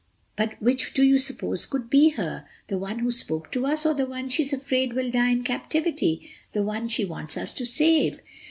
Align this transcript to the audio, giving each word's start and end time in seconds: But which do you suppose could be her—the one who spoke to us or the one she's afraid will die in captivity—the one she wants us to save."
But 0.35 0.59
which 0.59 0.95
do 0.95 1.03
you 1.03 1.19
suppose 1.19 1.67
could 1.67 1.87
be 1.87 2.09
her—the 2.09 2.77
one 2.79 2.97
who 2.97 3.11
spoke 3.11 3.51
to 3.51 3.67
us 3.67 3.85
or 3.85 3.93
the 3.93 4.07
one 4.07 4.29
she's 4.29 4.51
afraid 4.51 4.93
will 4.93 5.11
die 5.11 5.29
in 5.29 5.43
captivity—the 5.43 6.63
one 6.63 6.87
she 6.87 7.05
wants 7.05 7.37
us 7.37 7.53
to 7.53 7.67
save." 7.67 8.19